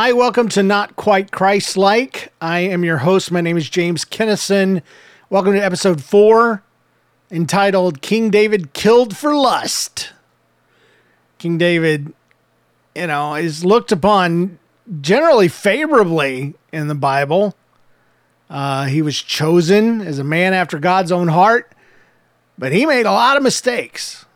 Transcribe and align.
Hi, 0.00 0.12
welcome 0.12 0.48
to 0.50 0.62
Not 0.62 0.94
Quite 0.94 1.32
Christ 1.32 1.76
Like. 1.76 2.32
I 2.40 2.60
am 2.60 2.84
your 2.84 2.98
host. 2.98 3.32
My 3.32 3.40
name 3.40 3.56
is 3.56 3.68
James 3.68 4.04
Kennison. 4.04 4.80
Welcome 5.28 5.54
to 5.54 5.58
episode 5.58 6.04
four, 6.04 6.62
entitled 7.32 8.00
King 8.00 8.30
David 8.30 8.72
Killed 8.74 9.16
for 9.16 9.34
Lust. 9.34 10.12
King 11.38 11.58
David, 11.58 12.12
you 12.94 13.08
know, 13.08 13.34
is 13.34 13.64
looked 13.64 13.90
upon 13.90 14.60
generally 15.00 15.48
favorably 15.48 16.54
in 16.72 16.86
the 16.86 16.94
Bible. 16.94 17.56
Uh, 18.48 18.84
he 18.84 19.02
was 19.02 19.20
chosen 19.20 20.00
as 20.00 20.20
a 20.20 20.24
man 20.24 20.54
after 20.54 20.78
God's 20.78 21.10
own 21.10 21.26
heart, 21.26 21.72
but 22.56 22.70
he 22.70 22.86
made 22.86 23.04
a 23.04 23.10
lot 23.10 23.36
of 23.36 23.42
mistakes. 23.42 24.26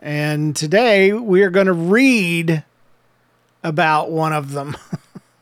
And 0.00 0.54
today 0.54 1.12
we 1.12 1.42
are 1.42 1.50
going 1.50 1.66
to 1.66 1.72
read 1.72 2.62
about 3.62 4.10
one 4.10 4.32
of 4.32 4.52
them 4.52 4.76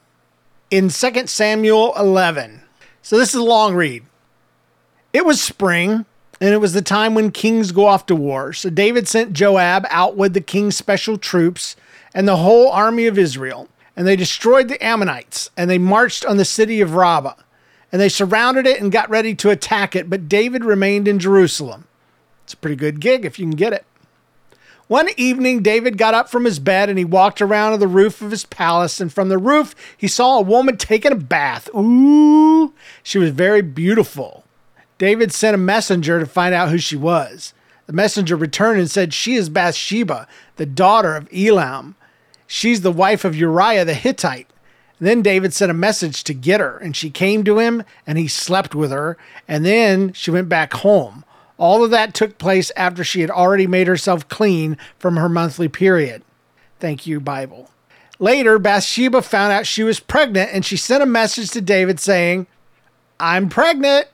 in 0.70 0.88
2 0.88 1.26
Samuel 1.26 1.94
11. 1.96 2.62
So 3.02 3.18
this 3.18 3.30
is 3.30 3.40
a 3.40 3.44
long 3.44 3.74
read. 3.74 4.04
It 5.12 5.24
was 5.24 5.40
spring, 5.40 6.04
and 6.40 6.50
it 6.52 6.60
was 6.60 6.72
the 6.72 6.82
time 6.82 7.14
when 7.14 7.30
kings 7.30 7.72
go 7.72 7.86
off 7.86 8.06
to 8.06 8.16
war. 8.16 8.52
So 8.52 8.68
David 8.68 9.08
sent 9.08 9.32
Joab 9.32 9.86
out 9.90 10.16
with 10.16 10.34
the 10.34 10.40
king's 10.40 10.76
special 10.76 11.16
troops 11.16 11.76
and 12.14 12.26
the 12.26 12.36
whole 12.36 12.70
army 12.70 13.06
of 13.06 13.18
Israel. 13.18 13.68
And 13.96 14.06
they 14.06 14.16
destroyed 14.16 14.68
the 14.68 14.84
Ammonites, 14.84 15.50
and 15.56 15.70
they 15.70 15.78
marched 15.78 16.24
on 16.26 16.36
the 16.36 16.44
city 16.44 16.80
of 16.80 16.94
Rabbah. 16.94 17.34
And 17.90 18.00
they 18.00 18.10
surrounded 18.10 18.66
it 18.66 18.80
and 18.80 18.92
got 18.92 19.08
ready 19.08 19.34
to 19.36 19.50
attack 19.50 19.96
it, 19.96 20.10
but 20.10 20.28
David 20.28 20.64
remained 20.64 21.08
in 21.08 21.18
Jerusalem. 21.18 21.86
It's 22.44 22.52
a 22.52 22.58
pretty 22.58 22.76
good 22.76 23.00
gig 23.00 23.24
if 23.24 23.38
you 23.38 23.46
can 23.46 23.56
get 23.56 23.72
it. 23.72 23.86
One 24.88 25.08
evening, 25.16 25.62
David 25.62 25.98
got 25.98 26.14
up 26.14 26.28
from 26.28 26.44
his 26.44 26.60
bed 26.60 26.88
and 26.88 26.98
he 26.98 27.04
walked 27.04 27.42
around 27.42 27.72
to 27.72 27.78
the 27.78 27.88
roof 27.88 28.22
of 28.22 28.30
his 28.30 28.44
palace. 28.44 29.00
And 29.00 29.12
from 29.12 29.28
the 29.28 29.38
roof, 29.38 29.74
he 29.96 30.06
saw 30.06 30.38
a 30.38 30.42
woman 30.42 30.76
taking 30.76 31.12
a 31.12 31.16
bath. 31.16 31.68
Ooh, 31.74 32.72
she 33.02 33.18
was 33.18 33.30
very 33.30 33.62
beautiful. 33.62 34.44
David 34.98 35.32
sent 35.32 35.54
a 35.54 35.58
messenger 35.58 36.20
to 36.20 36.26
find 36.26 36.54
out 36.54 36.70
who 36.70 36.78
she 36.78 36.96
was. 36.96 37.52
The 37.86 37.92
messenger 37.92 38.36
returned 38.36 38.78
and 38.78 38.90
said, 38.90 39.12
She 39.12 39.34
is 39.34 39.48
Bathsheba, 39.48 40.26
the 40.56 40.66
daughter 40.66 41.14
of 41.16 41.28
Elam. 41.32 41.96
She's 42.46 42.80
the 42.80 42.92
wife 42.92 43.24
of 43.24 43.36
Uriah 43.36 43.84
the 43.84 43.94
Hittite. 43.94 44.48
Then 44.98 45.20
David 45.20 45.52
sent 45.52 45.70
a 45.70 45.74
message 45.74 46.24
to 46.24 46.34
get 46.34 46.60
her, 46.60 46.78
and 46.78 46.96
she 46.96 47.10
came 47.10 47.44
to 47.44 47.58
him, 47.58 47.82
and 48.06 48.18
he 48.18 48.28
slept 48.28 48.74
with 48.74 48.90
her, 48.90 49.18
and 49.46 49.64
then 49.64 50.12
she 50.14 50.30
went 50.30 50.48
back 50.48 50.72
home. 50.72 51.24
All 51.58 51.84
of 51.84 51.90
that 51.90 52.14
took 52.14 52.38
place 52.38 52.70
after 52.76 53.02
she 53.02 53.20
had 53.20 53.30
already 53.30 53.66
made 53.66 53.86
herself 53.86 54.28
clean 54.28 54.76
from 54.98 55.16
her 55.16 55.28
monthly 55.28 55.68
period. 55.68 56.22
Thank 56.78 57.06
you, 57.06 57.20
Bible. 57.20 57.70
Later, 58.18 58.58
Bathsheba 58.58 59.22
found 59.22 59.52
out 59.52 59.66
she 59.66 59.82
was 59.82 60.00
pregnant 60.00 60.50
and 60.52 60.64
she 60.64 60.76
sent 60.76 61.02
a 61.02 61.06
message 61.06 61.50
to 61.50 61.60
David 61.60 62.00
saying, 62.00 62.46
I'm 63.20 63.48
pregnant. 63.48 64.08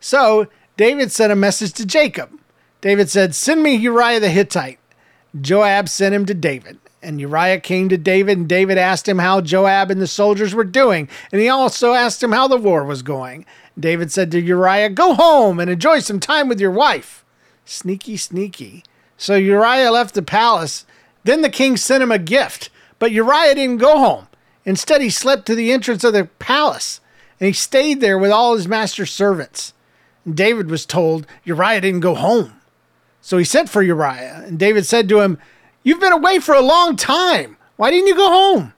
So 0.00 0.48
David 0.76 1.10
sent 1.10 1.32
a 1.32 1.36
message 1.36 1.72
to 1.74 1.86
Joab. 1.86 2.30
David 2.80 3.10
said, 3.10 3.34
Send 3.34 3.62
me 3.62 3.74
Uriah 3.74 4.20
the 4.20 4.30
Hittite. 4.30 4.78
Joab 5.40 5.88
sent 5.88 6.14
him 6.14 6.26
to 6.26 6.34
David. 6.34 6.78
And 7.00 7.20
Uriah 7.20 7.60
came 7.60 7.88
to 7.90 7.96
David, 7.96 8.38
and 8.38 8.48
David 8.48 8.76
asked 8.76 9.08
him 9.08 9.18
how 9.18 9.40
Joab 9.40 9.90
and 9.90 10.00
the 10.00 10.08
soldiers 10.08 10.52
were 10.52 10.64
doing. 10.64 11.08
And 11.30 11.40
he 11.40 11.48
also 11.48 11.92
asked 11.92 12.22
him 12.22 12.32
how 12.32 12.48
the 12.48 12.56
war 12.56 12.84
was 12.84 13.02
going. 13.02 13.46
David 13.78 14.10
said 14.10 14.30
to 14.32 14.40
Uriah, 14.40 14.90
Go 14.90 15.14
home 15.14 15.60
and 15.60 15.70
enjoy 15.70 16.00
some 16.00 16.20
time 16.20 16.48
with 16.48 16.60
your 16.60 16.70
wife. 16.70 17.24
Sneaky, 17.64 18.16
sneaky. 18.16 18.82
So 19.16 19.34
Uriah 19.34 19.90
left 19.90 20.14
the 20.14 20.22
palace. 20.22 20.86
Then 21.24 21.42
the 21.42 21.50
king 21.50 21.76
sent 21.76 22.02
him 22.02 22.12
a 22.12 22.18
gift, 22.18 22.70
but 22.98 23.12
Uriah 23.12 23.54
didn't 23.54 23.78
go 23.78 23.98
home. 23.98 24.28
Instead, 24.64 25.00
he 25.00 25.10
slept 25.10 25.46
to 25.46 25.54
the 25.54 25.72
entrance 25.72 26.04
of 26.04 26.12
the 26.12 26.26
palace, 26.38 27.00
and 27.40 27.46
he 27.46 27.52
stayed 27.52 28.00
there 28.00 28.18
with 28.18 28.30
all 28.30 28.54
his 28.54 28.68
master's 28.68 29.10
servants. 29.10 29.72
And 30.24 30.36
David 30.36 30.70
was 30.70 30.86
told 30.86 31.26
Uriah 31.44 31.80
didn't 31.80 32.00
go 32.00 32.14
home. 32.14 32.54
So 33.20 33.38
he 33.38 33.44
sent 33.44 33.68
for 33.68 33.82
Uriah, 33.82 34.44
and 34.46 34.58
David 34.58 34.86
said 34.86 35.08
to 35.08 35.20
him, 35.20 35.38
You've 35.82 36.00
been 36.00 36.12
away 36.12 36.38
for 36.38 36.54
a 36.54 36.60
long 36.60 36.96
time. 36.96 37.56
Why 37.76 37.90
didn't 37.90 38.08
you 38.08 38.16
go 38.16 38.28
home? 38.28 38.74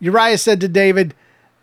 Uriah 0.00 0.38
said 0.38 0.60
to 0.60 0.68
David, 0.68 1.14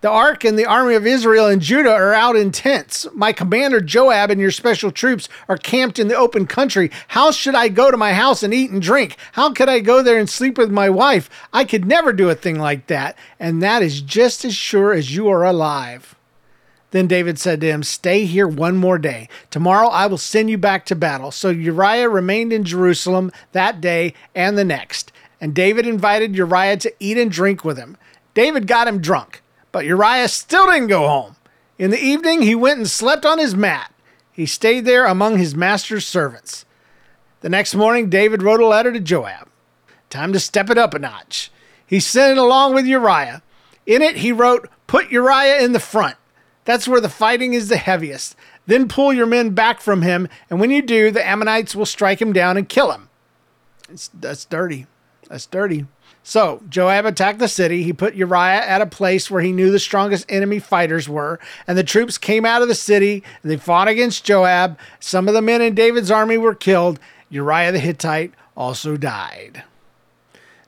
The 0.03 0.09
ark 0.09 0.43
and 0.43 0.59
the 0.59 0.65
army 0.65 0.95
of 0.95 1.07
Israel 1.07 1.47
and 1.47 1.61
Judah 1.61 1.93
are 1.93 2.13
out 2.13 2.35
in 2.35 2.51
tents. 2.51 3.07
My 3.13 3.31
commander 3.31 3.79
Joab 3.79 4.31
and 4.31 4.41
your 4.41 4.51
special 4.51 4.91
troops 4.91 5.29
are 5.47 5.55
camped 5.55 5.97
in 5.97 6.09
the 6.09 6.17
open 6.17 6.45
country. 6.45 6.91
How 7.07 7.31
should 7.31 7.55
I 7.55 7.69
go 7.69 7.89
to 7.89 7.95
my 7.95 8.11
house 8.11 8.43
and 8.43 8.53
eat 8.53 8.69
and 8.69 8.81
drink? 8.81 9.15
How 9.31 9.53
could 9.53 9.69
I 9.69 9.79
go 9.79 10.03
there 10.03 10.19
and 10.19 10.29
sleep 10.29 10.57
with 10.57 10.69
my 10.69 10.89
wife? 10.89 11.29
I 11.53 11.63
could 11.63 11.85
never 11.85 12.11
do 12.11 12.29
a 12.29 12.35
thing 12.35 12.59
like 12.59 12.87
that. 12.87 13.17
And 13.39 13.63
that 13.63 13.81
is 13.81 14.01
just 14.01 14.43
as 14.43 14.53
sure 14.53 14.91
as 14.91 15.15
you 15.15 15.29
are 15.29 15.45
alive. 15.45 16.15
Then 16.91 17.07
David 17.07 17.39
said 17.39 17.61
to 17.61 17.67
him, 17.67 17.81
Stay 17.81 18.25
here 18.25 18.45
one 18.45 18.75
more 18.75 18.97
day. 18.97 19.29
Tomorrow 19.51 19.87
I 19.87 20.07
will 20.07 20.17
send 20.17 20.49
you 20.49 20.57
back 20.57 20.85
to 20.87 20.95
battle. 20.95 21.31
So 21.31 21.47
Uriah 21.47 22.09
remained 22.09 22.51
in 22.51 22.65
Jerusalem 22.65 23.31
that 23.53 23.79
day 23.79 24.15
and 24.35 24.57
the 24.57 24.65
next. 24.65 25.13
And 25.39 25.55
David 25.55 25.87
invited 25.87 26.35
Uriah 26.35 26.75
to 26.75 26.93
eat 26.99 27.17
and 27.17 27.31
drink 27.31 27.63
with 27.63 27.77
him. 27.77 27.95
David 28.33 28.67
got 28.67 28.89
him 28.89 28.99
drunk, 28.99 29.42
but 29.73 29.85
Uriah 29.85 30.29
still 30.29 30.67
didn't 30.67 30.87
go 30.87 31.05
home. 31.05 31.35
In 31.77 31.91
the 31.91 31.99
evening, 31.99 32.43
he 32.43 32.55
went 32.55 32.77
and 32.77 32.89
slept 32.89 33.25
on 33.25 33.39
his 33.39 33.53
mat. 33.53 33.93
He 34.31 34.45
stayed 34.45 34.85
there 34.85 35.05
among 35.05 35.37
his 35.37 35.53
master's 35.53 36.07
servants. 36.07 36.63
The 37.41 37.49
next 37.49 37.75
morning, 37.75 38.09
David 38.09 38.41
wrote 38.41 38.61
a 38.61 38.65
letter 38.65 38.93
to 38.93 39.01
Joab. 39.01 39.49
Time 40.09 40.31
to 40.31 40.39
step 40.39 40.69
it 40.69 40.77
up 40.77 40.93
a 40.93 40.99
notch. 40.99 41.51
He 41.85 41.99
sent 41.99 42.37
it 42.37 42.41
along 42.41 42.73
with 42.73 42.85
Uriah. 42.85 43.43
In 43.85 44.01
it, 44.01 44.15
he 44.17 44.31
wrote, 44.31 44.69
Put 44.87 45.11
Uriah 45.11 45.61
in 45.61 45.73
the 45.73 45.79
front 45.81 46.15
that's 46.65 46.87
where 46.87 47.01
the 47.01 47.09
fighting 47.09 47.53
is 47.53 47.69
the 47.69 47.77
heaviest. 47.77 48.35
Then 48.65 48.87
pull 48.87 49.11
your 49.11 49.25
men 49.25 49.51
back 49.51 49.81
from 49.81 50.01
him, 50.01 50.29
and 50.49 50.59
when 50.59 50.71
you 50.71 50.81
do, 50.81 51.11
the 51.11 51.25
Ammonites 51.25 51.75
will 51.75 51.85
strike 51.85 52.21
him 52.21 52.31
down 52.31 52.57
and 52.57 52.69
kill 52.69 52.91
him. 52.91 53.09
It's, 53.89 54.09
that's 54.13 54.45
dirty. 54.45 54.87
That's 55.27 55.45
dirty. 55.45 55.85
So 56.23 56.61
Joab 56.69 57.05
attacked 57.05 57.39
the 57.39 57.47
city. 57.49 57.83
He 57.83 57.91
put 57.91 58.15
Uriah 58.15 58.65
at 58.65 58.81
a 58.81 58.85
place 58.85 59.29
where 59.29 59.41
he 59.41 59.51
knew 59.51 59.71
the 59.71 59.79
strongest 59.79 60.25
enemy 60.29 60.59
fighters 60.59 61.09
were, 61.09 61.39
and 61.67 61.77
the 61.77 61.83
troops 61.83 62.17
came 62.17 62.45
out 62.45 62.61
of 62.61 62.69
the 62.69 62.75
city. 62.75 63.23
And 63.41 63.51
they 63.51 63.57
fought 63.57 63.89
against 63.89 64.23
Joab. 64.23 64.77
Some 64.99 65.27
of 65.27 65.33
the 65.33 65.41
men 65.41 65.61
in 65.61 65.75
David's 65.75 66.11
army 66.11 66.37
were 66.37 66.55
killed. 66.55 66.99
Uriah 67.29 67.71
the 67.71 67.79
Hittite 67.79 68.33
also 68.55 68.95
died. 68.95 69.63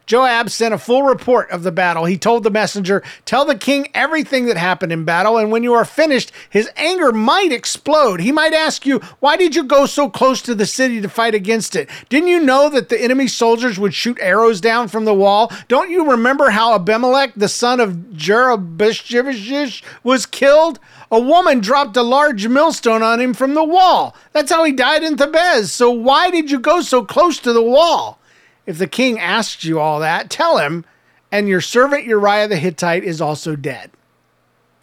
Joab 0.06 0.50
sent 0.50 0.74
a 0.74 0.78
full 0.78 1.04
report 1.04 1.50
of 1.50 1.64
the 1.64 1.72
battle. 1.72 2.06
He 2.06 2.18
told 2.18 2.44
the 2.44 2.52
messenger, 2.52 3.04
Tell 3.26 3.46
the 3.46 3.58
king 3.58 3.88
everything 3.94 4.46
that 4.46 4.58
happened 4.58 4.92
in 4.92 5.04
battle, 5.04 5.38
and 5.38 5.52
when 5.52 5.64
you 5.64 5.74
are 5.74 5.86
finished, 5.86 6.32
his 6.50 6.70
anger 6.76 7.12
might 7.12 7.52
explode. 7.52 8.20
He 8.20 8.32
might 8.32 8.54
ask 8.54 8.86
you, 8.86 9.00
Why 9.20 9.36
did 9.36 9.56
you 9.56 9.64
go 9.64 9.86
so 9.86 10.10
close 10.10 10.42
to 10.44 10.54
the 10.54 10.66
city 10.66 11.02
to 11.02 11.10
fight 11.10 11.34
against 11.34 11.76
it? 11.76 11.90
Didn't 12.10 12.30
you 12.30 12.40
know 12.40 12.70
that 12.70 12.90
the 12.90 13.02
enemy 13.02 13.28
soldiers 13.28 13.80
would 13.80 13.94
shoot 13.94 14.18
arrows 14.22 14.62
down 14.62 14.88
from 14.88 15.06
the 15.06 15.14
wall? 15.14 15.52
Don't 15.68 15.90
you 15.90 16.12
remember 16.12 16.52
how 16.52 16.76
Abimelech, 16.76 17.34
the 17.36 17.50
son 17.50 17.80
of 17.80 17.94
Jerubbaal, 18.14 19.82
was 20.04 20.26
killed? 20.26 20.80
A 21.12 21.20
woman 21.20 21.60
dropped 21.60 21.98
a 21.98 22.04
large 22.04 22.48
millstone 22.48 23.02
on 23.04 23.20
him 23.20 23.34
from 23.34 23.54
the 23.54 23.64
wall. 23.64 24.16
That's 24.34 24.52
how 24.52 24.64
he 24.64 24.72
died 24.72 25.04
in 25.04 25.16
Thebez. 25.16 25.70
So 25.70 25.90
why 25.90 26.30
did 26.30 26.52
you 26.52 26.60
go 26.60 26.82
so 26.82 27.06
close 27.06 27.40
to 27.40 27.54
the 27.54 27.62
wall? 27.62 28.20
If 28.66 28.78
the 28.78 28.88
king 28.88 29.20
asks 29.20 29.64
you 29.64 29.80
all 29.80 30.00
that, 30.00 30.30
tell 30.30 30.58
him, 30.58 30.86
and 31.32 31.48
your 31.48 31.62
servant 31.62 32.06
Uriah 32.06 32.48
the 32.48 32.58
Hittite 32.58 33.04
is 33.04 33.22
also 33.22 33.56
dead. 33.56 33.92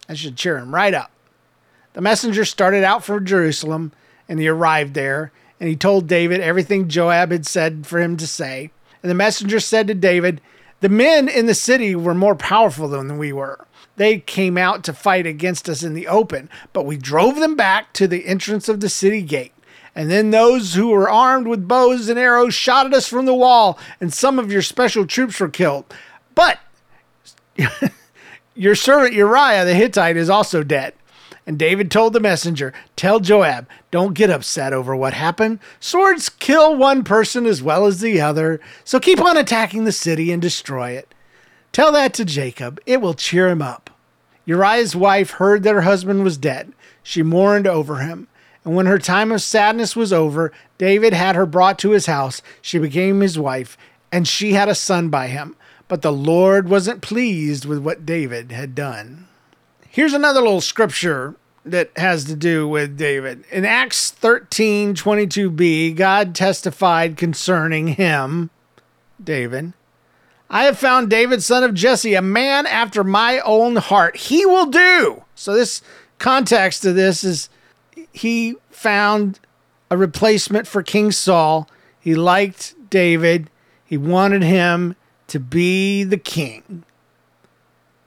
That 0.07 0.17
should 0.17 0.37
cheer 0.37 0.57
him 0.57 0.73
right 0.73 0.93
up. 0.93 1.11
The 1.93 2.01
messenger 2.01 2.45
started 2.45 2.83
out 2.83 3.03
for 3.03 3.19
Jerusalem, 3.19 3.91
and 4.27 4.39
he 4.39 4.47
arrived 4.47 4.93
there, 4.93 5.31
and 5.59 5.69
he 5.69 5.75
told 5.75 6.07
David 6.07 6.41
everything 6.41 6.87
Joab 6.87 7.31
had 7.31 7.45
said 7.45 7.85
for 7.85 7.99
him 7.99 8.17
to 8.17 8.27
say. 8.27 8.71
And 9.01 9.09
the 9.09 9.15
messenger 9.15 9.59
said 9.59 9.87
to 9.87 9.93
David, 9.93 10.41
The 10.79 10.89
men 10.89 11.27
in 11.27 11.45
the 11.45 11.53
city 11.53 11.95
were 11.95 12.13
more 12.13 12.35
powerful 12.35 12.87
than 12.87 13.17
we 13.17 13.31
were. 13.31 13.65
They 13.95 14.19
came 14.19 14.57
out 14.57 14.83
to 14.85 14.93
fight 14.93 15.27
against 15.27 15.69
us 15.69 15.83
in 15.83 15.93
the 15.93 16.07
open, 16.07 16.49
but 16.71 16.85
we 16.85 16.97
drove 16.97 17.35
them 17.35 17.55
back 17.55 17.93
to 17.93 18.07
the 18.07 18.25
entrance 18.25 18.67
of 18.67 18.79
the 18.79 18.89
city 18.89 19.21
gate. 19.21 19.52
And 19.95 20.09
then 20.09 20.31
those 20.31 20.73
who 20.73 20.89
were 20.89 21.09
armed 21.09 21.47
with 21.47 21.67
bows 21.67 22.09
and 22.09 22.17
arrows 22.17 22.53
shot 22.53 22.87
at 22.87 22.93
us 22.93 23.07
from 23.07 23.25
the 23.25 23.35
wall, 23.35 23.77
and 24.01 24.11
some 24.11 24.39
of 24.39 24.51
your 24.51 24.63
special 24.63 25.05
troops 25.05 25.39
were 25.39 25.49
killed. 25.49 25.85
But 26.33 26.59
your 28.55 28.75
servant 28.75 29.13
Uriah 29.13 29.65
the 29.65 29.75
Hittite 29.75 30.17
is 30.17 30.29
also 30.29 30.63
dead. 30.63 30.93
And 31.45 31.59
David 31.59 31.91
told 31.91 32.13
the 32.13 32.19
messenger, 32.19 32.73
Tell 32.95 33.19
Joab, 33.19 33.67
don't 33.91 34.13
get 34.13 34.29
upset 34.29 34.71
over 34.71 34.95
what 34.95 35.13
happened. 35.13 35.59
Swords 35.79 36.29
kill 36.29 36.75
one 36.75 37.03
person 37.03 37.45
as 37.45 37.61
well 37.61 37.85
as 37.85 37.99
the 37.99 38.21
other, 38.21 38.61
so 38.83 38.99
keep 38.99 39.21
on 39.21 39.37
attacking 39.37 39.83
the 39.83 39.91
city 39.91 40.31
and 40.31 40.41
destroy 40.41 40.91
it. 40.91 41.13
Tell 41.73 41.91
that 41.91 42.13
to 42.15 42.25
Joab, 42.25 42.79
it 42.85 43.01
will 43.01 43.13
cheer 43.13 43.49
him 43.49 43.61
up. 43.61 43.89
Uriah's 44.45 44.95
wife 44.95 45.31
heard 45.31 45.63
that 45.63 45.75
her 45.75 45.81
husband 45.81 46.23
was 46.23 46.37
dead. 46.37 46.71
She 47.01 47.23
mourned 47.23 47.67
over 47.67 47.97
him. 47.97 48.27
And 48.65 48.75
when 48.75 48.85
her 48.85 48.99
time 48.99 49.31
of 49.31 49.41
sadness 49.41 49.95
was 49.95 50.13
over, 50.13 50.51
David 50.77 51.13
had 51.13 51.35
her 51.35 51.45
brought 51.45 51.77
to 51.79 51.91
his 51.91 52.05
house. 52.05 52.41
She 52.61 52.77
became 52.79 53.19
his 53.19 53.37
wife, 53.37 53.77
and 54.11 54.27
she 54.27 54.53
had 54.53 54.69
a 54.69 54.75
son 54.75 55.09
by 55.09 55.27
him. 55.27 55.55
but 55.89 56.01
the 56.01 56.13
Lord 56.13 56.69
wasn't 56.69 57.01
pleased 57.03 57.65
with 57.65 57.77
what 57.77 58.05
David 58.05 58.51
had 58.51 58.73
done. 58.73 59.27
Here's 59.89 60.13
another 60.13 60.41
little 60.41 60.61
scripture 60.61 61.35
that 61.65 61.91
has 61.97 62.23
to 62.25 62.35
do 62.35 62.67
with 62.67 62.97
David. 62.97 63.43
In 63.51 63.65
Acts 63.65 64.09
13 64.09 64.95
22b, 64.95 65.95
God 65.95 66.33
testified 66.33 67.15
concerning 67.17 67.89
him, 67.89 68.49
David. 69.23 69.73
I 70.49 70.63
have 70.63 70.77
found 70.77 71.09
David, 71.09 71.41
son 71.41 71.63
of 71.63 71.73
Jesse, 71.73 72.15
a 72.15 72.21
man 72.21 72.65
after 72.65 73.03
my 73.03 73.39
own 73.39 73.75
heart. 73.75 74.15
He 74.17 74.45
will 74.45 74.67
do. 74.67 75.23
So, 75.35 75.53
this 75.53 75.81
context 76.19 76.85
of 76.85 76.95
this 76.95 77.23
is 77.23 77.49
he 78.13 78.55
found 78.69 79.39
a 79.91 79.97
replacement 79.97 80.67
for 80.67 80.81
King 80.81 81.11
Saul. 81.11 81.67
He 81.99 82.15
liked 82.15 82.75
David, 82.89 83.49
he 83.83 83.97
wanted 83.97 84.43
him 84.43 84.95
to 85.27 85.39
be 85.39 86.03
the 86.03 86.17
king. 86.17 86.83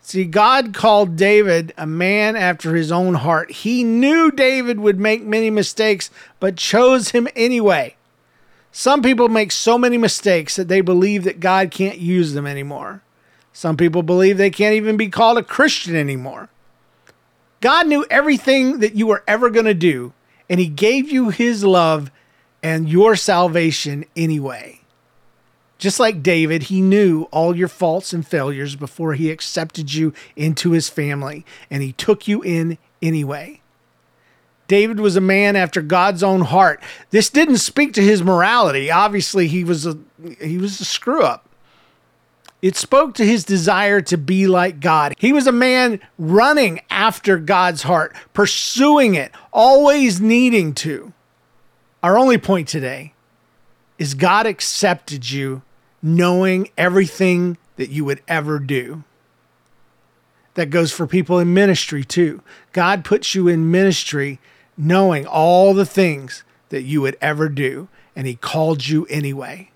See, 0.00 0.24
God 0.24 0.72
called 0.72 1.16
David 1.16 1.74
a 1.76 1.86
man 1.86 2.36
after 2.36 2.76
his 2.76 2.92
own 2.92 3.14
heart. 3.14 3.50
He 3.50 3.82
knew 3.82 4.30
David 4.30 4.78
would 4.78 5.00
make 5.00 5.24
many 5.24 5.50
mistakes, 5.50 6.10
but 6.38 6.56
chose 6.56 7.10
him 7.10 7.26
anyway. 7.34 7.96
Some 8.70 9.02
people 9.02 9.28
make 9.28 9.50
so 9.50 9.76
many 9.76 9.98
mistakes 9.98 10.54
that 10.54 10.68
they 10.68 10.80
believe 10.80 11.24
that 11.24 11.40
God 11.40 11.72
can't 11.72 11.98
use 11.98 12.34
them 12.34 12.46
anymore. 12.46 13.02
Some 13.52 13.76
people 13.76 14.02
believe 14.02 14.38
they 14.38 14.50
can't 14.50 14.74
even 14.74 14.96
be 14.96 15.08
called 15.08 15.38
a 15.38 15.42
Christian 15.42 15.96
anymore. 15.96 16.50
God 17.66 17.88
knew 17.88 18.06
everything 18.08 18.78
that 18.78 18.94
you 18.94 19.08
were 19.08 19.24
ever 19.26 19.50
going 19.50 19.66
to 19.66 19.74
do, 19.74 20.12
and 20.48 20.60
He 20.60 20.68
gave 20.68 21.10
you 21.10 21.30
His 21.30 21.64
love 21.64 22.12
and 22.62 22.88
your 22.88 23.16
salvation 23.16 24.04
anyway. 24.14 24.82
Just 25.76 25.98
like 25.98 26.22
David, 26.22 26.62
he 26.62 26.80
knew 26.80 27.24
all 27.32 27.56
your 27.56 27.66
faults 27.66 28.12
and 28.12 28.24
failures 28.24 28.76
before 28.76 29.14
he 29.14 29.32
accepted 29.32 29.94
you 29.94 30.14
into 30.36 30.70
his 30.70 30.88
family, 30.88 31.44
and 31.68 31.82
he 31.82 31.90
took 31.90 32.28
you 32.28 32.40
in 32.40 32.78
anyway. 33.02 33.60
David 34.68 35.00
was 35.00 35.16
a 35.16 35.20
man 35.20 35.56
after 35.56 35.82
God's 35.82 36.22
own 36.22 36.42
heart. 36.42 36.80
This 37.10 37.30
didn't 37.30 37.56
speak 37.56 37.94
to 37.94 38.00
his 38.00 38.22
morality. 38.22 38.92
Obviously, 38.92 39.48
he 39.48 39.64
was 39.64 39.84
a 39.84 39.98
he 40.40 40.56
was 40.56 40.80
a 40.80 40.84
screw 40.84 41.24
up. 41.24 41.45
It 42.62 42.76
spoke 42.76 43.14
to 43.14 43.26
his 43.26 43.44
desire 43.44 44.00
to 44.02 44.16
be 44.16 44.46
like 44.46 44.80
God. 44.80 45.14
He 45.18 45.32
was 45.32 45.46
a 45.46 45.52
man 45.52 46.00
running 46.18 46.80
after 46.90 47.38
God's 47.38 47.82
heart, 47.82 48.16
pursuing 48.32 49.14
it, 49.14 49.30
always 49.52 50.20
needing 50.20 50.74
to. 50.74 51.12
Our 52.02 52.18
only 52.18 52.38
point 52.38 52.68
today 52.68 53.12
is 53.98 54.14
God 54.14 54.46
accepted 54.46 55.30
you 55.30 55.62
knowing 56.02 56.70
everything 56.78 57.58
that 57.76 57.90
you 57.90 58.04
would 58.04 58.22
ever 58.28 58.58
do. 58.58 59.04
That 60.54 60.70
goes 60.70 60.92
for 60.92 61.06
people 61.06 61.38
in 61.38 61.52
ministry 61.52 62.04
too. 62.04 62.42
God 62.72 63.04
puts 63.04 63.34
you 63.34 63.48
in 63.48 63.70
ministry 63.70 64.38
knowing 64.76 65.26
all 65.26 65.74
the 65.74 65.86
things 65.86 66.44
that 66.70 66.82
you 66.82 67.00
would 67.02 67.16
ever 67.20 67.48
do, 67.48 67.88
and 68.14 68.26
He 68.26 68.36
called 68.36 68.86
you 68.86 69.06
anyway. 69.06 69.70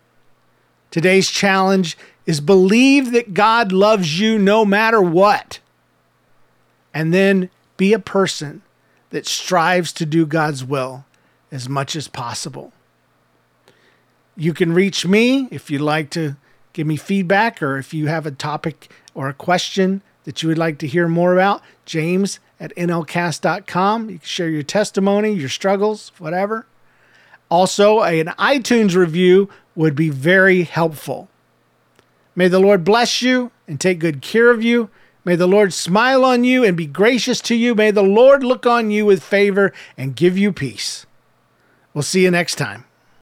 Today's 0.91 1.31
challenge 1.31 1.97
is 2.31 2.41
believe 2.41 3.11
that 3.11 3.35
God 3.35 3.73
loves 3.73 4.21
you 4.21 4.39
no 4.39 4.65
matter 4.65 5.03
what, 5.03 5.59
and 6.95 7.13
then 7.13 7.51
be 7.77 7.93
a 7.93 7.99
person 7.99 8.63
that 9.11 9.27
strives 9.27 9.93
to 9.95 10.07
do 10.07 10.25
God's 10.25 10.65
will 10.65 11.05
as 11.51 11.69
much 11.69 11.97
as 11.97 12.07
possible. 12.07 12.73
You 14.37 14.55
can 14.55 14.73
reach 14.73 15.05
me 15.05 15.49
if 15.51 15.73
you'd 15.73 15.81
like 15.81 16.09
to 16.11 16.37
give 16.73 16.87
me 16.87 16.97
feedback 16.97 17.61
or 17.61 17.79
if 17.79 17.93
you 17.93 18.07
have 18.07 18.27
a 18.27 18.31
topic 18.31 18.93
or 19.13 19.29
a 19.29 19.35
question 19.35 20.01
that 20.23 20.41
you 20.41 20.49
would 20.49 20.57
like 20.57 20.79
to 20.79 20.87
hear 20.87 21.09
more 21.09 21.33
about. 21.33 21.63
James 21.85 22.39
at 22.61 22.73
nlcast.com. 22.77 24.09
You 24.09 24.19
can 24.21 24.27
share 24.27 24.49
your 24.49 24.63
testimony, 24.63 25.33
your 25.33 25.49
struggles, 25.49 26.13
whatever. 26.19 26.65
Also, 27.51 28.03
an 28.03 28.27
iTunes 28.39 28.95
review 28.95 29.49
would 29.75 29.97
be 29.97 30.11
very 30.11 30.63
helpful. 30.63 31.29
May 32.35 32.49
the 32.49 32.61
Lord 32.61 32.85
bless 32.85 33.23
you 33.23 33.51
and 33.67 33.81
take 33.81 33.99
good 33.99 34.23
care 34.23 34.51
of 34.51 34.63
you. 34.63 34.91
May 35.25 35.37
the 35.37 35.47
Lord 35.47 35.73
smile 35.73 36.25
on 36.25 36.45
you 36.45 36.65
and 36.65 36.77
be 36.77 36.87
gracious 36.87 37.41
to 37.43 37.55
you. 37.55 37.75
May 37.75 37.91
the 37.91 38.03
Lord 38.03 38.43
look 38.43 38.67
on 38.67 38.91
you 38.91 39.05
with 39.05 39.23
favor 39.23 39.73
and 39.97 40.17
give 40.17 40.39
you 40.39 40.53
peace. 40.53 41.07
We'll 41.93 42.03
see 42.03 42.23
you 42.25 42.31
next 42.31 42.55
time. 42.55 42.85